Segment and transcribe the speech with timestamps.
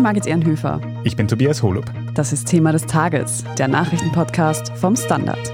[0.00, 0.80] bin Margit Ehrenhöfer.
[1.04, 1.84] Ich bin Tobias Holub.
[2.14, 5.52] Das ist Thema des Tages, der Nachrichtenpodcast vom Standard.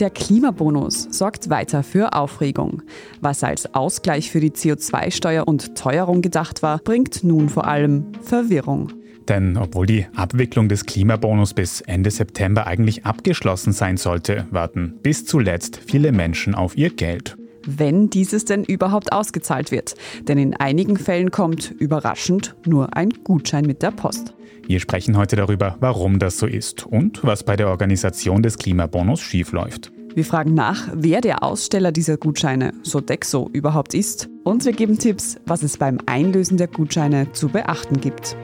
[0.00, 2.82] Der Klimabonus sorgt weiter für Aufregung.
[3.20, 8.90] Was als Ausgleich für die CO2-Steuer und Teuerung gedacht war, bringt nun vor allem Verwirrung.
[9.28, 15.24] Denn obwohl die Abwicklung des Klimabonus bis Ende September eigentlich abgeschlossen sein sollte, warten bis
[15.24, 17.36] zuletzt viele Menschen auf ihr Geld.
[17.66, 19.94] Wenn dieses denn überhaupt ausgezahlt wird.
[20.28, 24.34] Denn in einigen Fällen kommt überraschend nur ein Gutschein mit der Post.
[24.68, 29.20] Wir sprechen heute darüber, warum das so ist und was bei der Organisation des Klimabonus
[29.20, 29.92] schiefläuft.
[30.14, 34.30] Wir fragen nach, wer der Aussteller dieser Gutscheine, Sodexo, überhaupt ist.
[34.44, 38.34] Und wir geben Tipps, was es beim Einlösen der Gutscheine zu beachten gibt.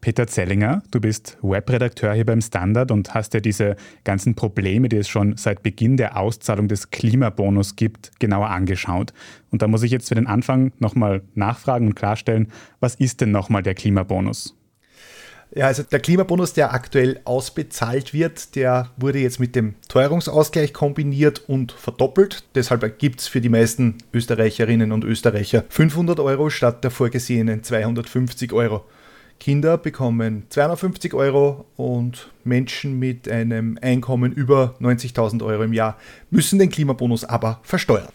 [0.00, 4.96] Peter Zellinger, du bist Webredakteur hier beim Standard und hast dir diese ganzen Probleme, die
[4.96, 9.12] es schon seit Beginn der Auszahlung des Klimabonus gibt, genauer angeschaut.
[9.50, 12.48] Und da muss ich jetzt für den Anfang nochmal nachfragen und klarstellen,
[12.80, 14.56] was ist denn nochmal der Klimabonus?
[15.52, 21.42] Ja, also der Klimabonus, der aktuell ausbezahlt wird, der wurde jetzt mit dem Teuerungsausgleich kombiniert
[21.48, 22.44] und verdoppelt.
[22.54, 28.52] Deshalb gibt es für die meisten Österreicherinnen und Österreicher 500 Euro statt der vorgesehenen 250
[28.52, 28.84] Euro.
[29.40, 35.96] Kinder bekommen 250 Euro und Menschen mit einem Einkommen über 90.000 Euro im Jahr
[36.30, 38.10] müssen den Klimabonus aber versteuern.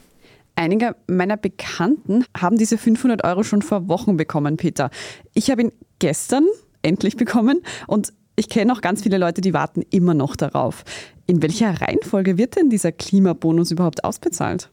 [0.56, 4.90] Einige meiner Bekannten haben diese 500 Euro schon vor Wochen bekommen, Peter.
[5.34, 6.46] Ich habe ihn gestern
[6.84, 10.84] endlich bekommen und ich kenne auch ganz viele Leute, die warten immer noch darauf.
[11.26, 14.70] In welcher Reihenfolge wird denn dieser Klimabonus überhaupt ausbezahlt?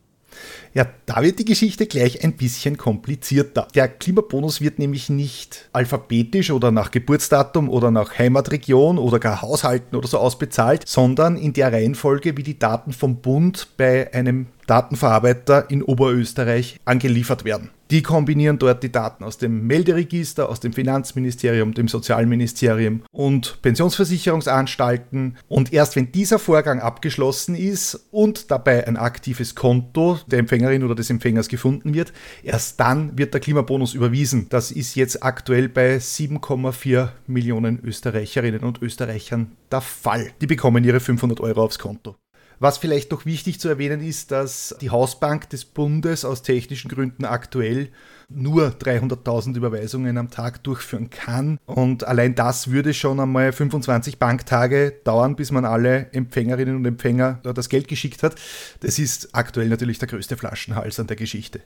[0.75, 3.69] Ja, da wird die Geschichte gleich ein bisschen komplizierter.
[3.75, 9.97] Der Klimabonus wird nämlich nicht alphabetisch oder nach Geburtsdatum oder nach Heimatregion oder gar Haushalten
[9.97, 15.71] oder so ausbezahlt, sondern in der Reihenfolge, wie die Daten vom Bund bei einem Datenverarbeiter
[15.71, 17.71] in Oberösterreich angeliefert werden.
[17.93, 25.37] Die kombinieren dort die Daten aus dem Melderegister, aus dem Finanzministerium, dem Sozialministerium und Pensionsversicherungsanstalten.
[25.47, 30.95] Und erst wenn dieser Vorgang abgeschlossen ist und dabei ein aktives Konto der Empfängerin oder
[30.95, 34.47] des Empfängers gefunden wird, erst dann wird der Klimabonus überwiesen.
[34.49, 40.31] Das ist jetzt aktuell bei 7,4 Millionen Österreicherinnen und Österreichern der Fall.
[40.41, 42.17] Die bekommen ihre 500 Euro aufs Konto.
[42.63, 47.25] Was vielleicht noch wichtig zu erwähnen ist, dass die Hausbank des Bundes aus technischen Gründen
[47.25, 47.89] aktuell
[48.29, 51.59] nur 300.000 Überweisungen am Tag durchführen kann.
[51.67, 57.41] Und allein das würde schon einmal 25 Banktage dauern, bis man alle Empfängerinnen und Empfänger
[57.43, 58.37] das Geld geschickt hat.
[58.79, 61.63] Das ist aktuell natürlich der größte Flaschenhals an der Geschichte.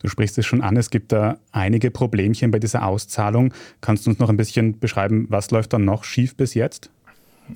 [0.00, 3.54] Du sprichst es schon an, es gibt da einige Problemchen bei dieser Auszahlung.
[3.80, 6.90] Kannst du uns noch ein bisschen beschreiben, was läuft dann noch schief bis jetzt?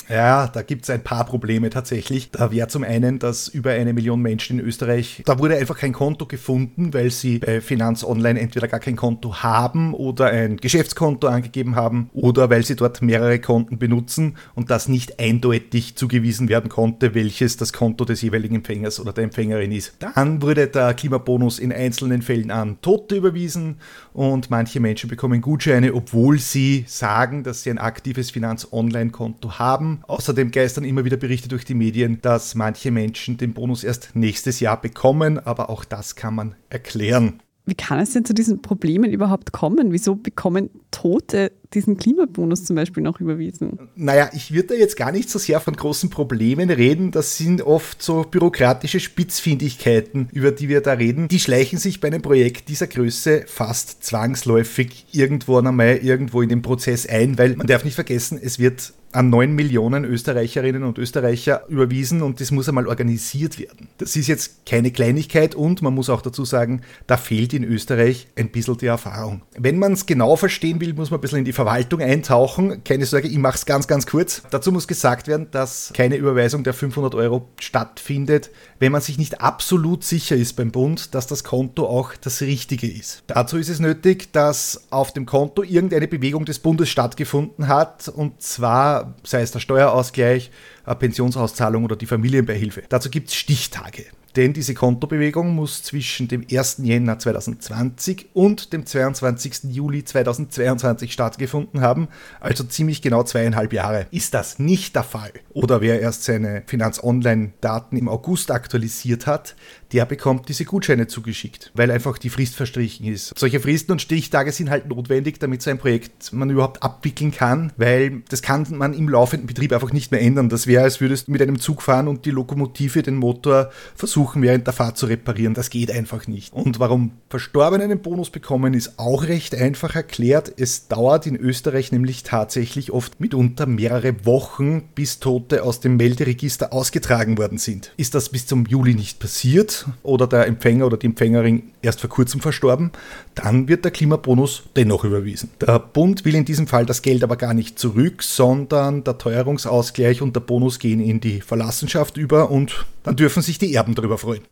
[0.09, 2.31] Ja, da gibt es ein paar Probleme tatsächlich.
[2.31, 5.93] Da wäre zum einen, dass über eine Million Menschen in Österreich, da wurde einfach kein
[5.93, 11.27] Konto gefunden, weil sie bei Finanz Online entweder gar kein Konto haben oder ein Geschäftskonto
[11.27, 16.69] angegeben haben oder weil sie dort mehrere Konten benutzen und das nicht eindeutig zugewiesen werden
[16.69, 19.95] konnte, welches das Konto des jeweiligen Empfängers oder der Empfängerin ist.
[19.99, 23.77] Dann wurde der Klimabonus in einzelnen Fällen an Tote überwiesen
[24.13, 29.59] und manche Menschen bekommen Gutscheine, obwohl sie sagen, dass sie ein aktives Finanz Online Konto
[29.59, 30.01] haben haben.
[30.07, 34.61] Außerdem geistern immer wieder Berichte durch die Medien, dass manche Menschen den Bonus erst nächstes
[34.61, 37.41] Jahr bekommen, aber auch das kann man erklären.
[37.67, 39.91] Wie kann es denn zu diesen Problemen überhaupt kommen?
[39.91, 43.79] Wieso bekommen Tote diesen Klimabonus zum Beispiel noch überwiesen?
[43.97, 47.11] Naja, ich würde da jetzt gar nicht so sehr von großen Problemen reden.
[47.11, 51.29] Das sind oft so bürokratische Spitzfindigkeiten, über die wir da reden.
[51.29, 56.61] Die schleichen sich bei einem Projekt dieser Größe fast zwangsläufig irgendwo einmal irgendwo in den
[56.61, 61.67] Prozess ein, weil man darf nicht vergessen, es wird an 9 Millionen Österreicherinnen und Österreicher
[61.69, 63.89] überwiesen und das muss einmal organisiert werden.
[63.99, 68.27] Das ist jetzt keine Kleinigkeit und man muss auch dazu sagen, da fehlt in Österreich
[68.37, 69.43] ein bisschen die Erfahrung.
[69.57, 72.83] Wenn man es genau verstehen will, muss man ein bisschen in die Verwaltung eintauchen.
[72.83, 74.43] Keine Sorge, ich mache es ganz, ganz kurz.
[74.51, 78.51] Dazu muss gesagt werden, dass keine Überweisung der 500 Euro stattfindet,
[78.81, 82.91] wenn man sich nicht absolut sicher ist beim Bund, dass das Konto auch das Richtige
[82.91, 83.23] ist.
[83.29, 88.43] Dazu ist es nötig, dass auf dem Konto irgendeine Bewegung des Bundes stattgefunden hat und
[88.43, 90.51] zwar sei es der Steuerausgleich,
[90.99, 92.83] Pensionsauszahlung oder die Familienbeihilfe.
[92.89, 94.07] Dazu gibt es Stichtage.
[94.37, 96.79] Denn diese Kontobewegung muss zwischen dem 1.
[96.83, 99.65] Jänner 2020 und dem 22.
[99.71, 102.09] Juli 2022 stattgefunden haben,
[102.41, 104.07] also ziemlich genau zweieinhalb Jahre.
[104.11, 109.55] Ist das nicht der Fall oder wer erst seine Finanz-Online-Daten im August aktualisiert hat,
[109.93, 113.39] der bekommt diese Gutscheine zugeschickt, weil einfach die Frist verstrichen ist.
[113.39, 117.73] Solche Fristen und Stichtage sind halt notwendig, damit so ein Projekt man überhaupt abwickeln kann,
[117.77, 120.49] weil das kann man im laufenden Betrieb einfach nicht mehr ändern.
[120.49, 124.24] Das wäre, als würdest du mit einem Zug fahren und die Lokomotive, den Motor versuchen
[124.37, 125.55] während der Fahrt zu reparieren.
[125.55, 126.53] Das geht einfach nicht.
[126.53, 130.53] Und warum Verstorbene einen Bonus bekommen, ist auch recht einfach erklärt.
[130.57, 136.73] Es dauert in Österreich nämlich tatsächlich oft mitunter mehrere Wochen, bis Tote aus dem Melderegister
[136.73, 137.93] ausgetragen worden sind.
[137.97, 142.11] Ist das bis zum Juli nicht passiert, oder der Empfänger oder die Empfängerin erst vor
[142.11, 142.91] kurzem verstorben,
[143.35, 145.51] dann wird der Klimabonus dennoch überwiesen.
[145.61, 150.23] Der Bund will in diesem Fall das Geld aber gar nicht zurück, sondern der Teuerungsausgleich
[150.23, 154.14] und der Bonus gehen in die Verlassenschaft über und dann dürfen sich die Erben darüber
[154.19, 154.43] freuen.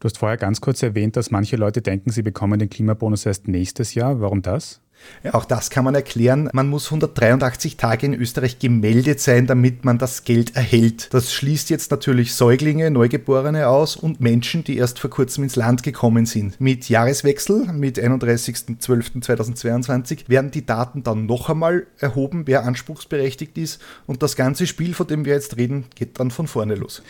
[0.00, 3.46] Du hast vorher ganz kurz erwähnt, dass manche Leute denken, sie bekommen den Klimabonus erst
[3.46, 4.20] nächstes Jahr.
[4.20, 4.80] Warum das?
[5.22, 6.50] Ja, auch das kann man erklären.
[6.52, 11.14] Man muss 183 Tage in Österreich gemeldet sein, damit man das Geld erhält.
[11.14, 15.84] Das schließt jetzt natürlich Säuglinge, Neugeborene aus und Menschen, die erst vor kurzem ins Land
[15.84, 16.60] gekommen sind.
[16.60, 23.80] Mit Jahreswechsel, mit 31.12.2022, werden die Daten dann noch einmal erhoben, wer anspruchsberechtigt ist.
[24.06, 27.02] Und das ganze Spiel, von dem wir jetzt reden, geht dann von vorne los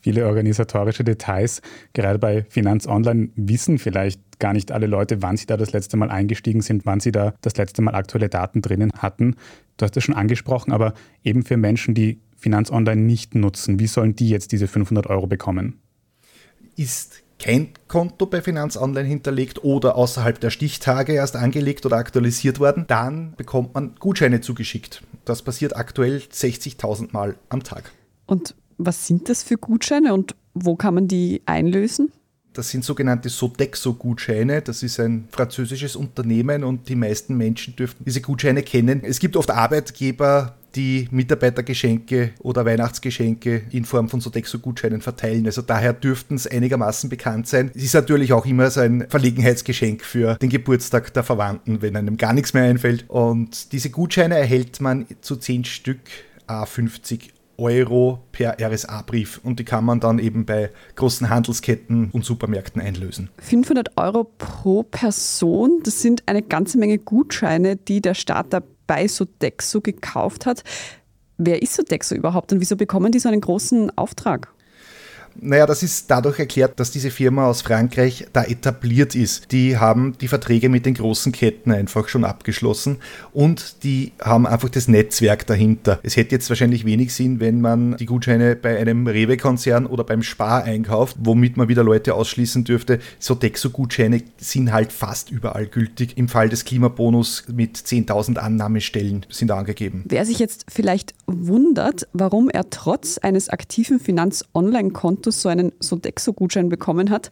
[0.00, 1.62] viele organisatorische Details.
[1.92, 5.96] Gerade bei Finanz Online wissen vielleicht gar nicht alle Leute, wann sie da das letzte
[5.96, 9.36] Mal eingestiegen sind, wann sie da das letzte Mal aktuelle Daten drinnen hatten.
[9.76, 13.86] Du hast es schon angesprochen, aber eben für Menschen, die Finanz Online nicht nutzen, wie
[13.86, 15.80] sollen die jetzt diese 500 Euro bekommen?
[16.76, 22.58] Ist kein Konto bei Finanz Online hinterlegt oder außerhalb der Stichtage erst angelegt oder aktualisiert
[22.58, 25.02] worden, dann bekommt man Gutscheine zugeschickt.
[25.24, 27.92] Das passiert aktuell 60.000 Mal am Tag.
[28.26, 32.12] Und was sind das für Gutscheine und wo kann man die einlösen?
[32.54, 34.62] Das sind sogenannte Sodexo-Gutscheine.
[34.62, 39.02] Das ist ein französisches Unternehmen und die meisten Menschen dürften diese Gutscheine kennen.
[39.04, 45.46] Es gibt oft Arbeitgeber, die Mitarbeitergeschenke oder Weihnachtsgeschenke in Form von Sodexo-Gutscheinen verteilen.
[45.46, 47.70] Also daher dürften es einigermaßen bekannt sein.
[47.74, 52.16] Es ist natürlich auch immer so ein Verlegenheitsgeschenk für den Geburtstag der Verwandten, wenn einem
[52.16, 53.04] gar nichts mehr einfällt.
[53.08, 56.00] Und diese Gutscheine erhält man zu 10 Stück
[56.48, 62.80] A50 Euro per RSA-Brief und die kann man dann eben bei großen Handelsketten und Supermärkten
[62.80, 63.30] einlösen.
[63.38, 69.80] 500 Euro pro Person, das sind eine ganze Menge Gutscheine, die der Staat dabei Sodexo
[69.80, 70.62] gekauft hat.
[71.36, 74.52] Wer ist Sodexo überhaupt und wieso bekommen die so einen großen Auftrag?
[75.40, 79.52] Naja, das ist dadurch erklärt, dass diese Firma aus Frankreich da etabliert ist.
[79.52, 82.96] Die haben die Verträge mit den großen Ketten einfach schon abgeschlossen
[83.32, 86.00] und die haben einfach das Netzwerk dahinter.
[86.02, 90.24] Es hätte jetzt wahrscheinlich wenig Sinn, wenn man die Gutscheine bei einem Rewe-Konzern oder beim
[90.24, 92.98] Spar einkauft, womit man wieder Leute ausschließen dürfte.
[93.20, 96.18] Sodexo-Gutscheine sind halt fast überall gültig.
[96.18, 100.04] Im Fall des Klimabonus mit 10.000 Annahmestellen sind angegeben.
[100.08, 106.68] Wer sich jetzt vielleicht wundert, warum er trotz eines aktiven Finanz-Online-Kontos Autos so einen Sodexo-Gutschein
[106.68, 107.30] bekommen hat.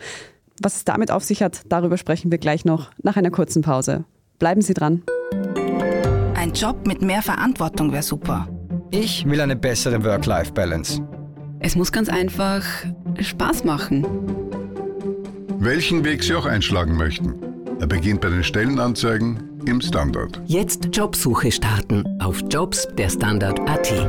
[0.61, 4.05] Was es damit auf sich hat, darüber sprechen wir gleich noch nach einer kurzen Pause.
[4.39, 5.03] Bleiben Sie dran.
[6.35, 8.49] Ein Job mit mehr Verantwortung wäre super.
[8.91, 11.03] Ich will eine bessere Work-Life-Balance.
[11.61, 12.63] Es muss ganz einfach
[13.19, 14.07] Spaß machen.
[15.59, 17.35] Welchen Weg Sie auch einschlagen möchten.
[17.81, 20.41] Er beginnt bei den Stellenanzeigen im Standard.
[20.47, 24.09] Jetzt Jobsuche starten auf Jobs der Standard.at.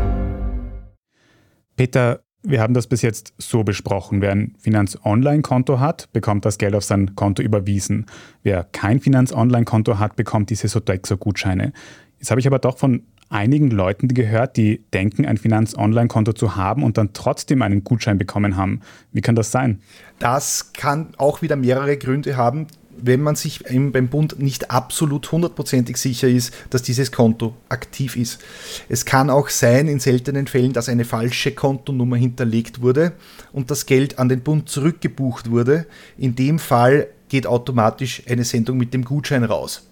[1.75, 4.22] Peter, wir haben das bis jetzt so besprochen.
[4.22, 8.06] Wer ein Finanz-Online-Konto hat, bekommt das Geld auf sein Konto überwiesen.
[8.44, 11.74] Wer kein Finanz-Online-Konto hat, bekommt diese Sodexo-Gutscheine.
[12.19, 16.84] Jetzt habe ich aber doch von einigen Leuten gehört, die denken, ein Finanz-Online-Konto zu haben
[16.84, 18.82] und dann trotzdem einen Gutschein bekommen haben.
[19.12, 19.82] Wie kann das sein?
[20.20, 22.67] Das kann auch wieder mehrere Gründe haben
[23.01, 28.39] wenn man sich beim Bund nicht absolut hundertprozentig sicher ist, dass dieses Konto aktiv ist.
[28.89, 33.13] Es kann auch sein, in seltenen Fällen, dass eine falsche Kontonummer hinterlegt wurde
[33.51, 35.86] und das Geld an den Bund zurückgebucht wurde.
[36.18, 39.88] In dem Fall geht automatisch eine Sendung mit dem Gutschein raus.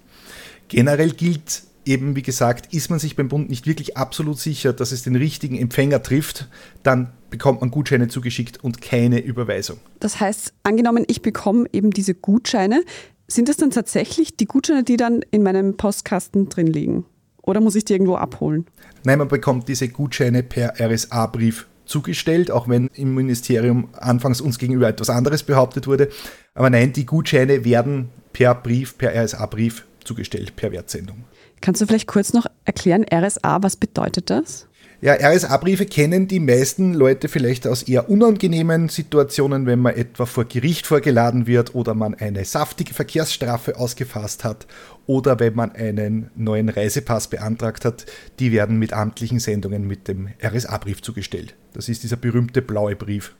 [0.68, 4.92] Generell gilt eben, wie gesagt, ist man sich beim Bund nicht wirklich absolut sicher, dass
[4.92, 6.48] es den richtigen Empfänger trifft,
[6.82, 9.78] dann bekommt man Gutscheine zugeschickt und keine Überweisung.
[10.00, 12.82] Das heißt, angenommen, ich bekomme eben diese Gutscheine,
[13.28, 17.04] sind das dann tatsächlich die Gutscheine, die dann in meinem Postkasten drin liegen?
[17.42, 18.66] Oder muss ich die irgendwo abholen?
[19.04, 24.88] Nein, man bekommt diese Gutscheine per RSA-Brief zugestellt, auch wenn im Ministerium anfangs uns gegenüber
[24.88, 26.08] etwas anderes behauptet wurde.
[26.54, 31.24] Aber nein, die Gutscheine werden per Brief, per RSA-Brief zugestellt, per Wertsendung.
[31.60, 34.68] Kannst du vielleicht kurz noch erklären, RSA, was bedeutet das?
[35.02, 40.46] Ja, RSA-Briefe kennen die meisten Leute vielleicht aus eher unangenehmen Situationen, wenn man etwa vor
[40.46, 44.66] Gericht vorgeladen wird oder man eine saftige Verkehrsstrafe ausgefasst hat
[45.06, 48.06] oder wenn man einen neuen Reisepass beantragt hat.
[48.38, 51.54] Die werden mit amtlichen Sendungen mit dem RSA-Brief zugestellt.
[51.74, 53.34] Das ist dieser berühmte blaue Brief.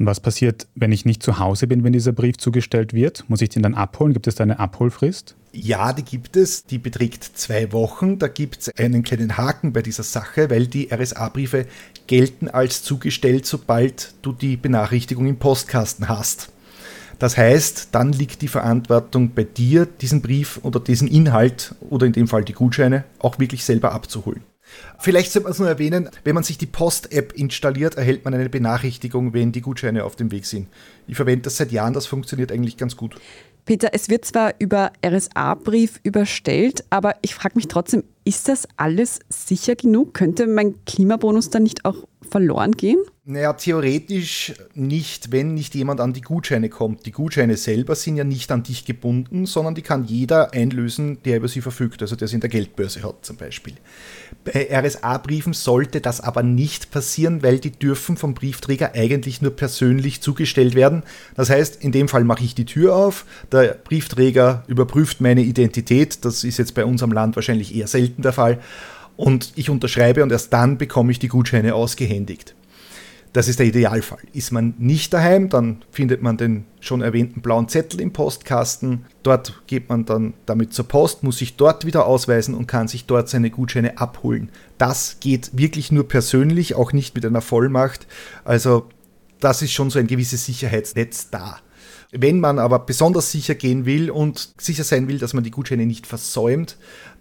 [0.00, 3.26] Und was passiert, wenn ich nicht zu Hause bin, wenn dieser Brief zugestellt wird?
[3.28, 4.14] Muss ich den dann abholen?
[4.14, 5.36] Gibt es da eine Abholfrist?
[5.52, 6.64] Ja, die gibt es.
[6.64, 8.18] Die beträgt zwei Wochen.
[8.18, 11.66] Da gibt es einen kleinen Haken bei dieser Sache, weil die RSA-Briefe
[12.06, 16.48] gelten als zugestellt, sobald du die Benachrichtigung im Postkasten hast.
[17.18, 22.14] Das heißt, dann liegt die Verantwortung bei dir, diesen Brief oder diesen Inhalt oder in
[22.14, 24.42] dem Fall die Gutscheine auch wirklich selber abzuholen.
[24.98, 28.48] Vielleicht sollte man es nur erwähnen, wenn man sich die Post-App installiert, erhält man eine
[28.48, 30.68] Benachrichtigung, wenn die Gutscheine auf dem Weg sind.
[31.06, 33.16] Ich verwende das seit Jahren, das funktioniert eigentlich ganz gut.
[33.64, 39.20] Peter, es wird zwar über RSA-Brief überstellt, aber ich frage mich trotzdem, ist das alles
[39.28, 40.14] sicher genug?
[40.14, 42.98] Könnte mein Klimabonus dann nicht auch verloren gehen?
[43.30, 47.06] Naja, theoretisch nicht, wenn nicht jemand an die Gutscheine kommt.
[47.06, 51.36] Die Gutscheine selber sind ja nicht an dich gebunden, sondern die kann jeder einlösen, der
[51.36, 53.74] über sie verfügt, also der sie in der Geldbörse hat zum Beispiel.
[54.42, 60.22] Bei RSA-Briefen sollte das aber nicht passieren, weil die dürfen vom Briefträger eigentlich nur persönlich
[60.22, 61.04] zugestellt werden.
[61.36, 66.24] Das heißt, in dem Fall mache ich die Tür auf, der Briefträger überprüft meine Identität,
[66.24, 68.58] das ist jetzt bei unserem Land wahrscheinlich eher selten der Fall,
[69.16, 72.56] und ich unterschreibe und erst dann bekomme ich die Gutscheine ausgehändigt.
[73.32, 74.18] Das ist der Idealfall.
[74.32, 79.04] Ist man nicht daheim, dann findet man den schon erwähnten blauen Zettel im Postkasten.
[79.22, 83.06] Dort geht man dann damit zur Post, muss sich dort wieder ausweisen und kann sich
[83.06, 84.50] dort seine Gutscheine abholen.
[84.78, 88.08] Das geht wirklich nur persönlich, auch nicht mit einer Vollmacht.
[88.44, 88.88] Also
[89.38, 91.58] das ist schon so ein gewisses Sicherheitsnetz da.
[92.12, 95.86] Wenn man aber besonders sicher gehen will und sicher sein will, dass man die Gutscheine
[95.86, 96.76] nicht versäumt,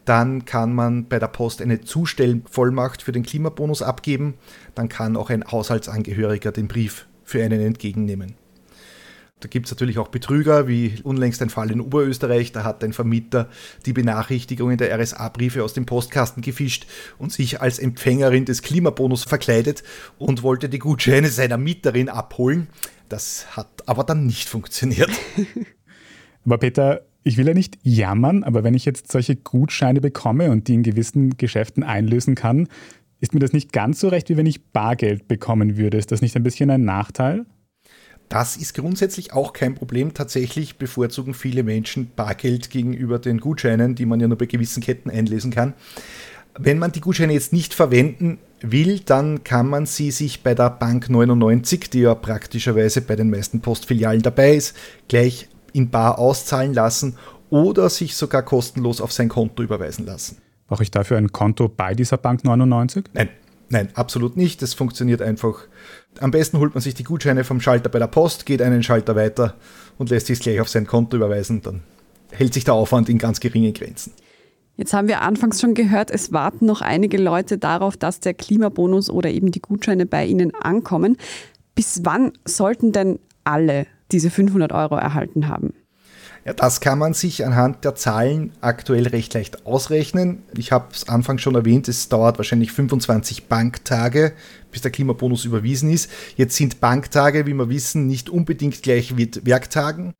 [0.06, 4.36] dann kann man bei der Post eine Zustellvollmacht für den Klimabonus abgeben.
[4.76, 8.36] Dann kann auch ein Haushaltsangehöriger den Brief für einen entgegennehmen.
[9.40, 12.52] Da gibt es natürlich auch Betrüger, wie unlängst ein Fall in Oberösterreich.
[12.52, 13.50] Da hat ein Vermieter
[13.86, 16.88] die Benachrichtigungen der RSA-Briefe aus dem Postkasten gefischt
[17.18, 19.84] und sich als Empfängerin des Klimabonus verkleidet
[20.18, 22.68] und wollte die Gutscheine seiner Mieterin abholen.
[23.08, 25.10] Das hat aber dann nicht funktioniert.
[26.46, 30.68] aber Peter, ich will ja nicht jammern, aber wenn ich jetzt solche Gutscheine bekomme und
[30.68, 32.68] die in gewissen Geschäften einlösen kann,
[33.20, 35.98] ist mir das nicht ganz so recht, wie wenn ich Bargeld bekommen würde.
[35.98, 37.46] Ist das nicht ein bisschen ein Nachteil?
[38.30, 40.14] Das ist grundsätzlich auch kein Problem.
[40.14, 45.10] Tatsächlich bevorzugen viele Menschen Bargeld gegenüber den Gutscheinen, die man ja nur bei gewissen Ketten
[45.10, 45.74] einlesen kann.
[46.58, 50.70] Wenn man die Gutscheine jetzt nicht verwenden will, dann kann man sie sich bei der
[50.70, 54.76] Bank 99, die ja praktischerweise bei den meisten Postfilialen dabei ist,
[55.08, 57.18] gleich in Bar auszahlen lassen
[57.50, 60.38] oder sich sogar kostenlos auf sein Konto überweisen lassen.
[60.68, 63.06] Brauche ich dafür ein Konto bei dieser Bank 99?
[63.14, 63.30] Nein,
[63.70, 64.62] nein, absolut nicht.
[64.62, 65.62] Das funktioniert einfach.
[66.20, 69.16] Am besten holt man sich die Gutscheine vom Schalter bei der Post, geht einen Schalter
[69.16, 69.56] weiter
[69.98, 71.62] und lässt sich gleich auf sein Konto überweisen.
[71.62, 71.82] Dann
[72.32, 74.14] hält sich der Aufwand in ganz geringen Grenzen.
[74.78, 79.10] Jetzt haben wir anfangs schon gehört, es warten noch einige Leute darauf, dass der Klimabonus
[79.10, 81.18] oder eben die Gutscheine bei ihnen ankommen.
[81.76, 85.74] Bis wann sollten denn alle diese 500 Euro erhalten haben.
[86.46, 90.44] Ja, das kann man sich anhand der Zahlen aktuell recht leicht ausrechnen.
[90.58, 94.34] Ich habe es anfangs schon erwähnt, es dauert wahrscheinlich 25 Banktage,
[94.72, 96.10] bis der Klimabonus überwiesen ist.
[96.38, 100.14] Jetzt sind Banktage, wie wir wissen, nicht unbedingt gleich mit Werktagen.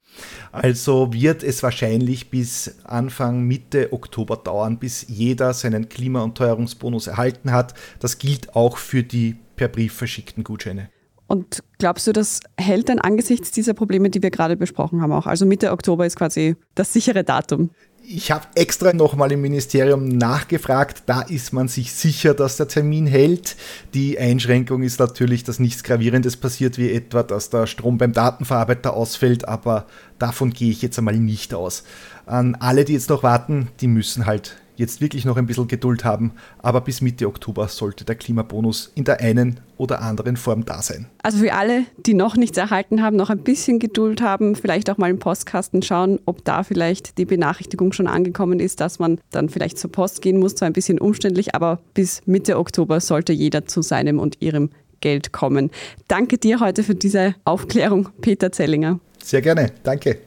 [0.52, 7.08] Also wird es wahrscheinlich bis Anfang, Mitte Oktober dauern, bis jeder seinen Klima- und Teuerungsbonus
[7.08, 7.74] erhalten hat.
[8.00, 10.90] Das gilt auch für die per Brief verschickten Gutscheine.
[11.30, 15.28] Und glaubst du, das hält dann angesichts dieser Probleme, die wir gerade besprochen haben, auch?
[15.28, 17.70] Also Mitte Oktober ist quasi das sichere Datum.
[18.02, 21.04] Ich habe extra nochmal im Ministerium nachgefragt.
[21.06, 23.56] Da ist man sich sicher, dass der Termin hält.
[23.94, 28.96] Die Einschränkung ist natürlich, dass nichts Gravierendes passiert, wie etwa, dass der Strom beim Datenverarbeiter
[28.96, 29.48] ausfällt.
[29.48, 29.86] Aber
[30.18, 31.84] davon gehe ich jetzt einmal nicht aus.
[32.26, 36.06] An alle, die jetzt noch warten, die müssen halt jetzt wirklich noch ein bisschen Geduld
[36.06, 40.82] haben, aber bis Mitte Oktober sollte der Klimabonus in der einen oder anderen Form da
[40.82, 41.08] sein.
[41.22, 44.98] Also für alle, die noch nichts erhalten haben, noch ein bisschen Geduld haben, vielleicht auch
[44.98, 49.50] mal im Postkasten schauen, ob da vielleicht die Benachrichtigung schon angekommen ist, dass man dann
[49.50, 50.56] vielleicht zur Post gehen muss.
[50.56, 54.70] Zwar ein bisschen umständlich, aber bis Mitte Oktober sollte jeder zu seinem und ihrem
[55.02, 55.72] Geld kommen.
[56.08, 59.00] Danke dir heute für diese Aufklärung, Peter Zellinger.
[59.22, 60.20] Sehr gerne, danke.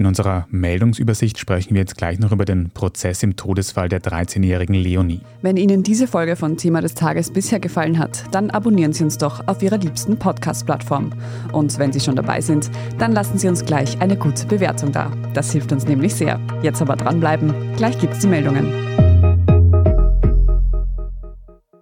[0.00, 4.74] In unserer Meldungsübersicht sprechen wir jetzt gleich noch über den Prozess im Todesfall der 13-jährigen
[4.74, 5.20] Leonie.
[5.42, 9.18] Wenn Ihnen diese Folge von Thema des Tages bisher gefallen hat, dann abonnieren Sie uns
[9.18, 11.12] doch auf Ihrer liebsten Podcast-Plattform.
[11.52, 15.12] Und wenn Sie schon dabei sind, dann lassen Sie uns gleich eine gute Bewertung da.
[15.34, 16.40] Das hilft uns nämlich sehr.
[16.62, 18.72] Jetzt aber dranbleiben, gleich gibt's die Meldungen.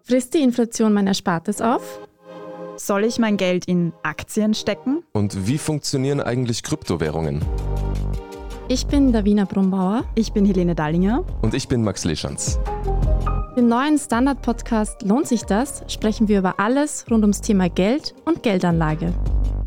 [0.02, 2.00] Frisst die Inflation mein Erspartes auf?
[2.78, 5.04] Soll ich mein Geld in Aktien stecken?
[5.12, 7.42] Und wie funktionieren eigentlich Kryptowährungen?
[8.70, 10.04] Ich bin Davina Brumbauer.
[10.14, 11.24] Ich bin Helene Dallinger.
[11.42, 12.58] Und ich bin Max Leschanz.
[13.56, 15.82] Im neuen Standard-Podcast Lohnt sich das?
[15.88, 19.12] sprechen wir über alles rund ums Thema Geld und Geldanlage.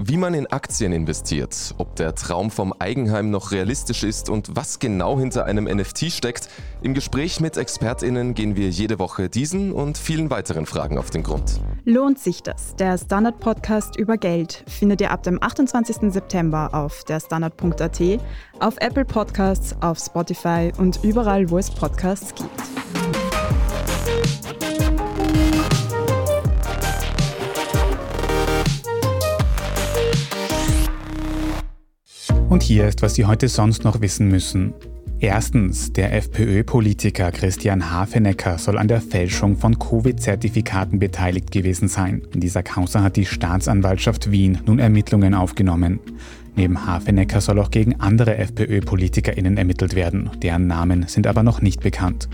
[0.04, 4.80] Wie man in Aktien investiert, ob der Traum vom Eigenheim noch realistisch ist und was
[4.80, 6.50] genau hinter einem NFT steckt.
[6.82, 11.22] Im Gespräch mit ExpertInnen gehen wir jede Woche diesen und vielen weiteren Fragen auf den
[11.22, 11.62] Grund.
[11.86, 12.76] Lohnt sich das?
[12.78, 16.12] Der Standard-Podcast über Geld findet ihr ab dem 28.
[16.12, 18.02] September auf derstandard.at,
[18.60, 22.50] auf Apple Podcasts, auf Spotify und überall, wo es Podcasts gibt.
[32.52, 34.74] Und hier ist, was Sie heute sonst noch wissen müssen.
[35.22, 42.24] Erstens, der FPÖ-Politiker Christian Hafenecker soll an der Fälschung von Covid-Zertifikaten beteiligt gewesen sein.
[42.34, 46.02] In dieser Causa hat die Staatsanwaltschaft Wien nun Ermittlungen aufgenommen.
[46.56, 50.30] Neben Hafenecker soll auch gegen andere FPÖ-PolitikerInnen ermittelt werden.
[50.42, 52.28] Deren Namen sind aber noch nicht bekannt.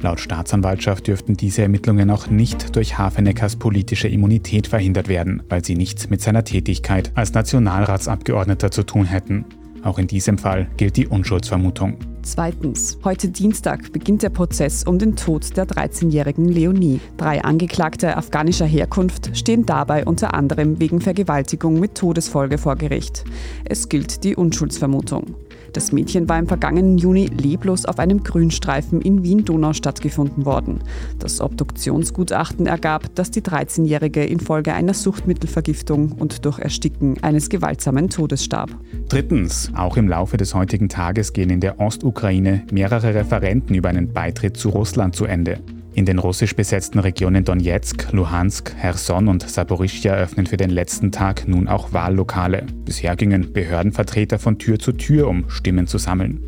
[0.00, 5.76] Laut Staatsanwaltschaft dürften diese Ermittlungen auch nicht durch Hafeneckers politische Immunität verhindert werden, weil sie
[5.76, 9.44] nichts mit seiner Tätigkeit als Nationalratsabgeordneter zu tun hätten.
[9.82, 11.96] Auch in diesem Fall gilt die Unschuldsvermutung.
[12.22, 12.98] Zweitens.
[13.02, 17.00] Heute Dienstag beginnt der Prozess um den Tod der 13-jährigen Leonie.
[17.16, 23.24] Drei Angeklagte afghanischer Herkunft stehen dabei unter anderem wegen Vergewaltigung mit Todesfolge vor Gericht.
[23.64, 25.34] Es gilt die Unschuldsvermutung.
[25.72, 30.80] Das Mädchen war im vergangenen Juni leblos auf einem Grünstreifen in Wien-Donau stattgefunden worden.
[31.18, 38.44] Das Obduktionsgutachten ergab, dass die 13-Jährige infolge einer Suchtmittelvergiftung und durch Ersticken eines gewaltsamen Todes
[38.44, 38.70] starb.
[39.08, 39.70] Drittens.
[39.74, 44.56] Auch im Laufe des heutigen Tages gehen in der Ostukraine mehrere Referenten über einen Beitritt
[44.56, 45.60] zu Russland zu Ende.
[45.92, 51.48] In den russisch besetzten Regionen Donetsk, Luhansk, Herson und Saporischja öffnen für den letzten Tag
[51.48, 52.66] nun auch Wahllokale.
[52.84, 56.44] Bisher gingen Behördenvertreter von Tür zu Tür, um Stimmen zu sammeln.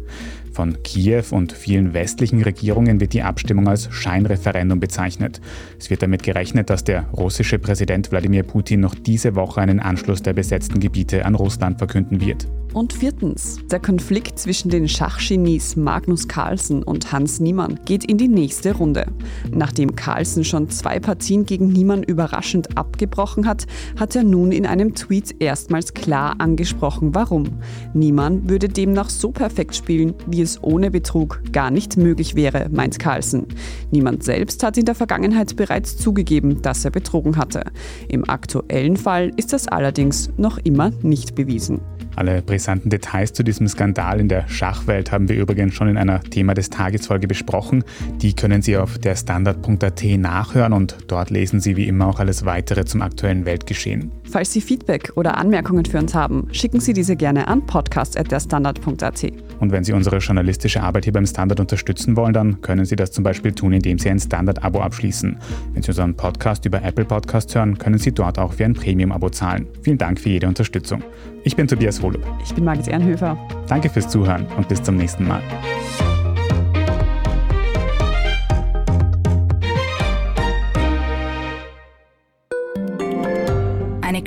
[0.52, 5.40] Von Kiew und vielen westlichen Regierungen wird die Abstimmung als Scheinreferendum bezeichnet.
[5.78, 10.22] Es wird damit gerechnet, dass der russische Präsident Wladimir Putin noch diese Woche einen Anschluss
[10.22, 12.46] der besetzten Gebiete an Russland verkünden wird.
[12.72, 18.28] Und viertens, der Konflikt zwischen den Schachgenies Magnus Carlsen und Hans Niemann geht in die
[18.28, 19.06] nächste Runde.
[19.50, 23.66] Nachdem Carlsen schon zwei Partien gegen Niemann überraschend abgebrochen hat,
[24.00, 27.44] hat er nun in einem Tweet erstmals klar angesprochen, warum.
[27.92, 32.98] Niemann würde demnach so perfekt spielen, wie es ohne Betrug gar nicht möglich wäre, meint
[32.98, 33.48] Carlsen.
[33.90, 37.64] Niemand selbst hat in der Vergangenheit bereits zugegeben, dass er betrogen hatte.
[38.08, 41.82] Im aktuellen Fall ist das allerdings noch immer nicht bewiesen.
[42.16, 46.20] Alle brisanten Details zu diesem Skandal in der Schachwelt haben wir übrigens schon in einer
[46.20, 47.84] Thema des Tagesfolge besprochen.
[48.20, 52.44] Die können Sie auf der Standard.at nachhören und dort lesen Sie wie immer auch alles
[52.44, 54.12] weitere zum aktuellen Weltgeschehen.
[54.32, 59.24] Falls Sie Feedback oder Anmerkungen für uns haben, schicken Sie diese gerne an podcast.derstandard.at.
[59.60, 63.12] Und wenn Sie unsere journalistische Arbeit hier beim Standard unterstützen wollen, dann können Sie das
[63.12, 65.36] zum Beispiel tun, indem Sie ein Standard-Abo abschließen.
[65.74, 69.28] Wenn Sie unseren Podcast über Apple Podcasts hören, können Sie dort auch für ein Premium-Abo
[69.28, 69.66] zahlen.
[69.82, 71.04] Vielen Dank für jede Unterstützung.
[71.44, 72.24] Ich bin Tobias Holub.
[72.42, 73.36] Ich bin Margit Ehrenhöfer.
[73.68, 75.42] Danke fürs Zuhören und bis zum nächsten Mal.